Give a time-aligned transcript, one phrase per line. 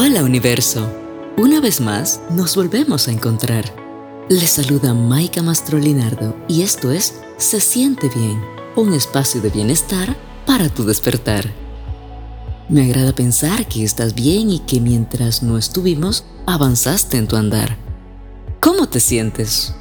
[0.00, 0.88] Hola universo,
[1.36, 3.64] una vez más nos volvemos a encontrar.
[4.28, 8.40] Les saluda Maika Mastrolinardo y esto es Se siente bien,
[8.76, 11.52] un espacio de bienestar para tu despertar.
[12.68, 17.76] Me agrada pensar que estás bien y que mientras no estuvimos, avanzaste en tu andar.
[18.60, 19.74] ¿Cómo te sientes?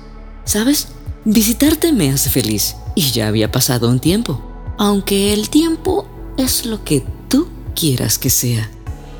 [0.45, 0.87] ¿Sabes?
[1.25, 4.41] Visitarte me hace feliz y ya había pasado un tiempo,
[4.79, 6.07] aunque el tiempo
[6.39, 8.71] es lo que tú quieras que sea.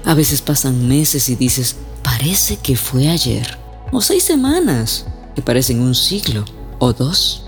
[0.08, 3.58] A veces pasan meses y dices, parece que fue ayer.
[3.92, 6.46] O seis semanas, que parecen un siglo.
[6.80, 7.44] O dos.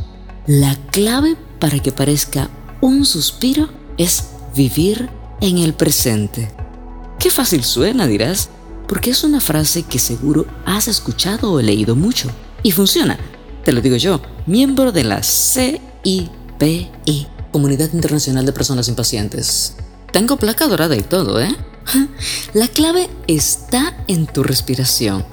[0.45, 2.50] La clave para que parezca
[2.81, 5.09] un suspiro es vivir
[5.40, 6.52] en el presente.
[7.17, 8.50] Qué fácil suena, dirás,
[8.89, 12.30] porque es una frase que seguro has escuchado o leído mucho.
[12.62, 13.17] Y funciona.
[13.64, 16.30] Te lo digo yo, miembro de la CIPI,
[17.53, 19.78] Comunidad Internacional de Personas Impacientes.
[20.12, 21.56] Tengo placa dorada y todo, ¿eh?
[22.54, 25.26] La clave está en tu respiración.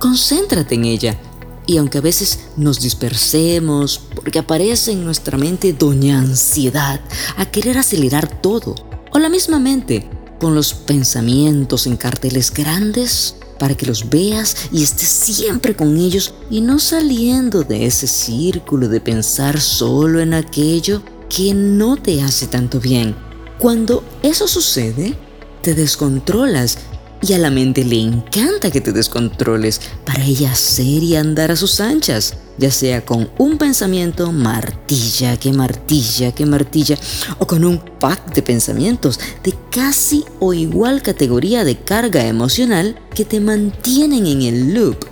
[0.00, 1.18] Concéntrate en ella.
[1.66, 7.00] Y aunque a veces nos dispersemos porque aparece en nuestra mente doña ansiedad
[7.36, 8.74] a querer acelerar todo,
[9.12, 10.08] o la misma mente
[10.40, 16.34] con los pensamientos en carteles grandes para que los veas y estés siempre con ellos
[16.50, 22.48] y no saliendo de ese círculo de pensar solo en aquello que no te hace
[22.48, 23.14] tanto bien.
[23.60, 25.16] Cuando eso sucede,
[25.62, 26.78] te descontrolas.
[27.24, 29.80] Y a la mente le encanta que te descontroles.
[30.04, 35.52] Para ella hacer y andar a sus anchas, ya sea con un pensamiento martilla, que
[35.52, 36.98] martilla, que martilla,
[37.38, 43.24] o con un pack de pensamientos de casi o igual categoría de carga emocional que
[43.24, 45.06] te mantienen en el loop.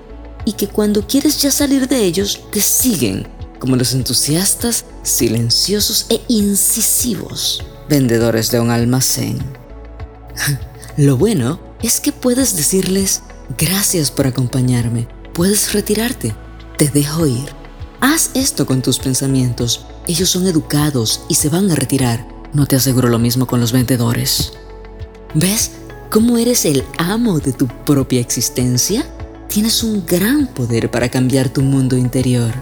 [0.45, 3.29] Y que cuando quieres ya salir de ellos te siguen,
[3.61, 9.60] como los entusiastas, silenciosos e incisivos, vendedores de un almacén.
[10.97, 13.23] Lo bueno es que puedes decirles
[13.59, 15.09] gracias por acompañarme.
[15.33, 16.35] Puedes retirarte.
[16.77, 17.49] Te dejo ir.
[18.01, 19.87] Haz esto con tus pensamientos.
[20.07, 22.27] Ellos son educados y se van a retirar.
[22.53, 24.53] No te aseguro lo mismo con los vendedores.
[25.35, 25.73] ¿Ves
[26.11, 29.07] cómo eres el amo de tu propia existencia?
[29.49, 32.53] Tienes un gran poder para cambiar tu mundo interior.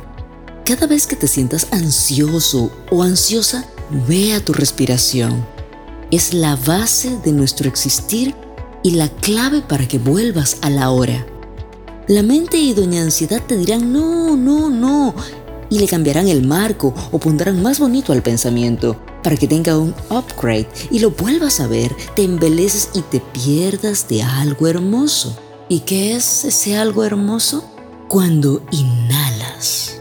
[0.64, 3.64] Cada vez que te sientas ansioso o ansiosa,
[4.06, 5.57] ve a tu respiración
[6.10, 8.34] es la base de nuestro existir
[8.82, 11.26] y la clave para que vuelvas a la hora.
[12.06, 15.14] La mente y doña ansiedad te dirán no, no, no,
[15.70, 19.94] y le cambiarán el marco o pondrán más bonito al pensamiento para que tenga un
[20.10, 25.36] upgrade y lo vuelvas a ver, te embeleces y te pierdas de algo hermoso.
[25.68, 27.62] ¿Y qué es ese algo hermoso?
[28.08, 30.00] Cuando inhalas,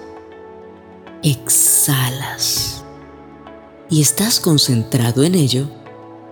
[1.24, 2.86] exhalas
[3.90, 5.70] y estás concentrado en ello,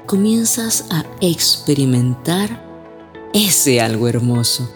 [0.05, 2.63] comienzas a experimentar
[3.33, 4.69] ese algo hermoso,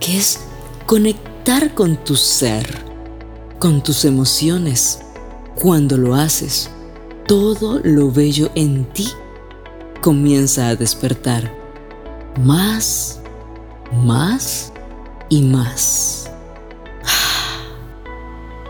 [0.00, 0.40] que es
[0.86, 2.66] conectar con tu ser,
[3.58, 5.00] con tus emociones.
[5.54, 6.70] Cuando lo haces,
[7.26, 9.08] todo lo bello en ti
[10.02, 11.52] comienza a despertar
[12.40, 13.20] más,
[13.92, 14.72] más
[15.28, 16.30] y más.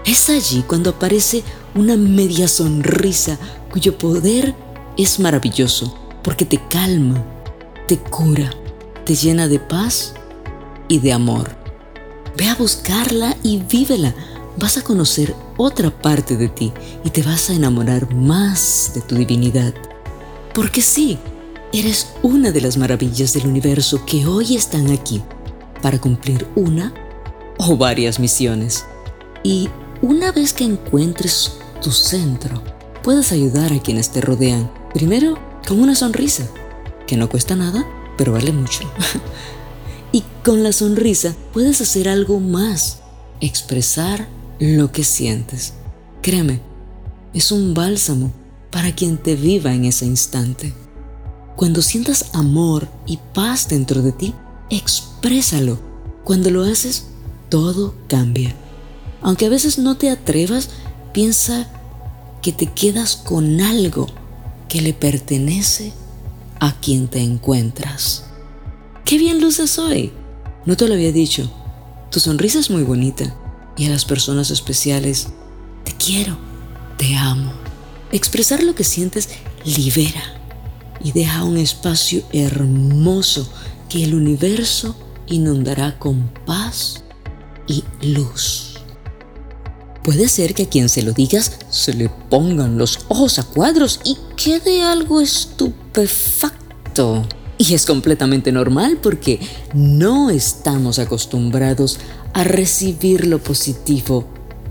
[0.05, 1.43] Es allí cuando aparece
[1.75, 3.39] una media sonrisa
[3.71, 4.55] cuyo poder
[4.97, 7.25] es maravilloso porque te calma,
[7.87, 8.51] te cura,
[9.05, 10.15] te llena de paz
[10.89, 11.51] y de amor.
[12.37, 14.15] Ve a buscarla y vívela.
[14.59, 16.73] Vas a conocer otra parte de ti
[17.05, 19.75] y te vas a enamorar más de tu divinidad.
[20.55, 21.19] Porque sí,
[21.73, 25.23] eres una de las maravillas del universo que hoy están aquí
[25.83, 26.93] para cumplir una
[27.59, 28.85] o varias misiones.
[29.43, 29.69] Y
[30.01, 31.53] una vez que encuentres
[31.83, 32.63] tu centro,
[33.03, 35.37] puedes ayudar a quienes te rodean Primero,
[35.69, 36.49] con una sonrisa,
[37.07, 37.87] que no cuesta nada,
[38.17, 38.81] pero vale mucho.
[40.11, 43.01] y con la sonrisa puedes hacer algo más,
[43.43, 44.27] expresar
[44.59, 45.75] lo que sientes.
[46.23, 46.63] Créeme,
[47.35, 48.33] es un bálsamo
[48.71, 50.73] para quien te viva en ese instante.
[51.57, 54.33] Cuando sientas amor y paz dentro de ti,
[54.71, 55.79] exprésalo.
[56.25, 57.09] Cuando lo haces,
[57.51, 58.55] todo cambia.
[59.21, 60.71] Aunque a veces no te atrevas,
[61.13, 61.69] piensa
[62.41, 64.07] que te quedas con algo
[64.77, 65.95] que le pertenece
[66.61, 68.27] a quien te encuentras.
[69.07, 70.13] ¡Qué bien luces hoy!
[70.67, 71.51] No te lo había dicho.
[72.11, 73.35] Tu sonrisa es muy bonita
[73.79, 75.29] y a las personas especiales
[75.83, 76.37] te quiero,
[76.99, 77.55] te amo.
[78.13, 79.31] Expresar lo que sientes
[79.65, 80.23] libera
[81.03, 83.51] y deja un espacio hermoso
[83.89, 84.95] que el universo
[85.27, 87.03] inundará con paz
[87.67, 88.76] y luz.
[90.07, 93.99] Puede ser que a quien se lo digas se le pongan los ojos a cuadros
[94.05, 96.55] y quede algo estupefacto.
[97.59, 99.41] Y es completamente normal porque
[99.75, 101.99] no estamos acostumbrados
[102.35, 104.29] a recibir lo positivo,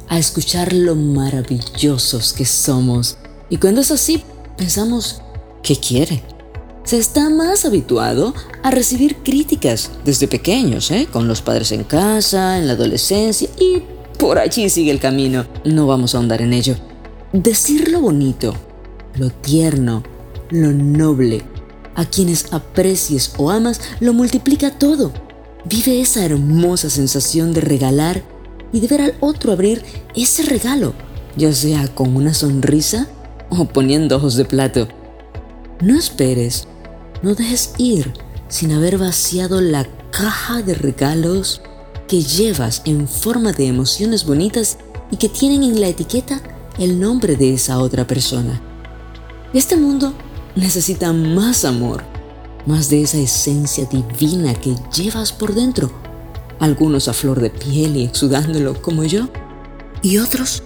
[0.08, 3.18] a escuchar lo maravillosos que somos.
[3.50, 4.24] Y cuando es así,
[4.56, 5.20] pensamos,
[5.62, 6.24] ¿qué quiere?
[6.86, 8.34] Se está más habituado
[8.64, 11.10] a recibir críticas desde pequeños, ¿eh?
[11.12, 15.46] con los padres en casa, en la adolescencia y por allí sigue el camino.
[15.64, 16.76] No vamos a ahondar en ello.
[17.34, 18.56] Decir lo bonito,
[19.16, 20.04] lo tierno,
[20.50, 21.44] lo noble,
[21.96, 25.12] a quienes aprecies o amas, lo multiplica todo.
[25.66, 28.22] Vive esa hermosa sensación de regalar
[28.72, 29.84] y de ver al otro abrir
[30.16, 30.94] ese regalo,
[31.36, 33.08] ya sea con una sonrisa
[33.50, 34.88] o poniendo ojos de plato.
[35.82, 36.68] No esperes,
[37.22, 38.14] no dejes ir
[38.48, 41.62] sin haber vaciado la caja de regalos
[42.08, 44.78] que llevas en forma de emociones bonitas
[45.12, 46.42] y que tienen en la etiqueta
[46.78, 48.62] el nombre de esa otra persona.
[49.54, 50.14] Este mundo
[50.56, 52.04] necesita más amor,
[52.66, 55.92] más de esa esencia divina que llevas por dentro.
[56.60, 59.30] Algunos a flor de piel y exudándolo como yo,
[60.02, 60.64] y otros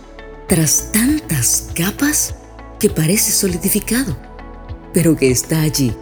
[0.47, 2.35] tras tantas capas
[2.80, 4.18] que parece solidificado,
[4.94, 5.94] pero que está allí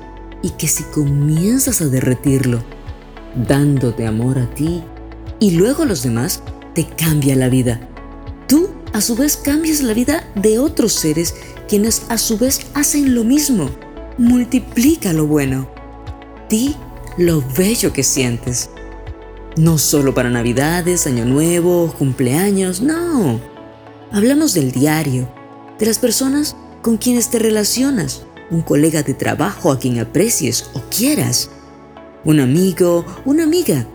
[0.42, 2.63] y que si comienzas a derretirlo,
[3.36, 4.83] dándote amor a ti
[5.39, 6.42] y luego los demás,
[6.74, 7.80] te cambia la vida.
[8.48, 11.36] Tú a su vez cambias la vida de otros seres
[11.68, 13.69] quienes a su vez hacen lo mismo.
[14.18, 15.69] Multiplica lo bueno.
[16.50, 16.75] Di
[17.18, 18.69] lo bello que sientes.
[19.57, 23.40] No solo para Navidades, Año Nuevo, cumpleaños, no.
[24.12, 25.28] Hablamos del diario,
[25.80, 30.81] de las personas con quienes te relacionas, un colega de trabajo a quien aprecies o
[30.90, 31.50] quieras,
[32.24, 33.88] un amigo, una amiga,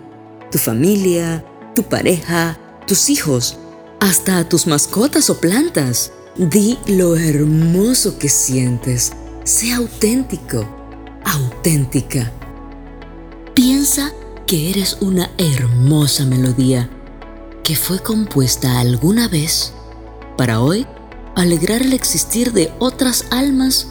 [0.53, 1.45] tu familia,
[1.75, 2.57] tu pareja,
[2.87, 3.57] tus hijos,
[3.99, 6.13] hasta tus mascotas o plantas.
[6.37, 9.13] Di lo hermoso que sientes.
[9.45, 10.65] Sé auténtico,
[11.25, 12.31] auténtica.
[13.55, 14.13] Piensa
[14.47, 16.89] que eres una hermosa melodía
[17.65, 19.73] que fue compuesta alguna vez
[20.37, 20.87] para hoy
[21.37, 23.89] alegrar el existir de otras almas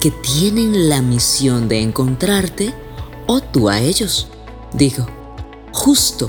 [0.00, 2.72] que tienen la misión de encontrarte
[3.26, 4.28] o tú a ellos.
[4.72, 5.06] Digo,
[5.78, 6.28] justo,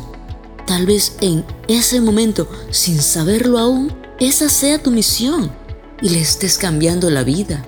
[0.68, 5.52] tal vez en ese momento, sin saberlo aún, esa sea tu misión
[6.04, 7.66] y le estés cambiando la vida,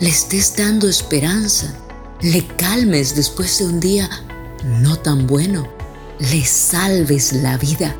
[0.00, 1.74] le estés dando esperanza,
[2.22, 4.08] le calmes después de un día
[4.64, 5.68] no tan bueno,
[6.18, 7.94] le salves la vida.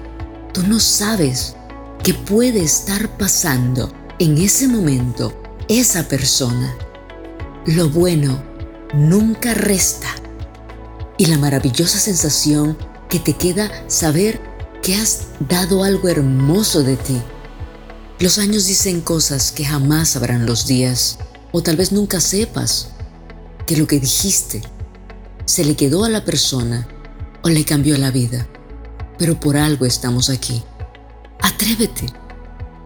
[0.55, 1.55] Tú no sabes
[2.03, 5.39] qué puede estar pasando en ese momento
[5.69, 6.75] esa persona.
[7.67, 8.43] Lo bueno
[8.95, 10.09] nunca resta.
[11.19, 12.79] Y la maravillosa sensación
[13.11, 14.41] que te queda saber
[14.83, 17.21] que has dado algo hermoso de ti
[18.21, 21.17] los años dicen cosas que jamás sabrán los días,
[21.53, 22.91] o tal vez nunca sepas
[23.67, 24.61] que lo que dijiste
[25.47, 26.87] se le quedó a la persona
[27.43, 28.47] o le cambió la vida.
[29.19, 30.63] Pero por algo estamos aquí.
[31.41, 32.05] Atrévete.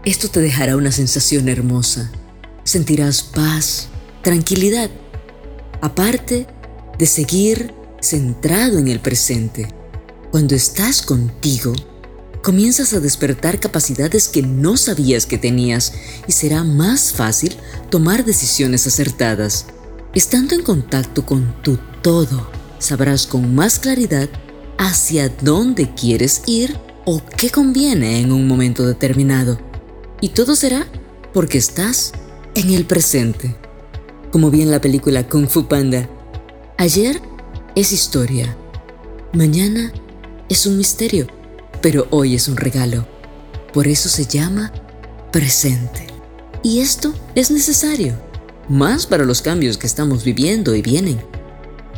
[0.05, 2.13] Esto te dejará una sensación hermosa.
[2.63, 3.89] Sentirás paz,
[4.23, 4.89] tranquilidad,
[5.81, 6.47] aparte
[6.97, 9.75] de seguir centrado en el presente.
[10.35, 11.73] Cuando estás contigo,
[12.43, 15.93] comienzas a despertar capacidades que no sabías que tenías
[16.27, 17.55] y será más fácil
[17.89, 19.67] tomar decisiones acertadas.
[20.13, 24.29] Estando en contacto con tu todo, sabrás con más claridad
[24.77, 29.61] hacia dónde quieres ir o qué conviene en un momento determinado.
[30.21, 30.89] Y todo será
[31.33, 32.11] porque estás
[32.57, 33.55] en el presente.
[34.33, 36.11] Como vi en la película Kung Fu Panda,
[36.77, 37.23] ayer
[37.77, 38.57] es historia,
[39.33, 40.04] mañana es
[40.67, 41.27] un misterio
[41.85, 43.07] pero hoy es un regalo.
[43.75, 44.73] Por eso se llama
[45.31, 46.07] presente.
[46.63, 48.15] Y esto es necesario,
[48.71, 51.21] más para los cambios que estamos viviendo y vienen.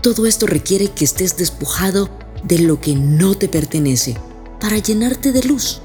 [0.02, 2.10] Todo esto requiere que estés despojado
[2.42, 4.16] de lo que no te pertenece
[4.60, 5.80] para llenarte de luz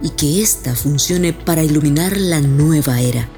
[0.00, 3.28] y que ésta funcione para iluminar la nueva era.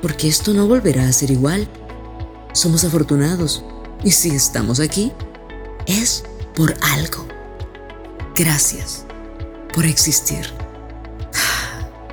[0.00, 1.68] Porque esto no volverá a ser igual.
[2.52, 3.64] Somos afortunados
[4.04, 5.10] y si estamos aquí,
[5.86, 6.22] es
[6.54, 7.39] por algo.
[8.34, 9.04] Gracias
[9.74, 10.46] por existir.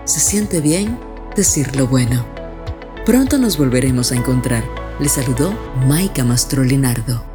[0.06, 1.00] Se siente bien
[1.36, 2.26] decir lo bueno.
[3.06, 4.64] Pronto nos volveremos a encontrar.
[5.00, 5.54] Le saludó
[5.88, 7.27] Maika Mastrolinardo.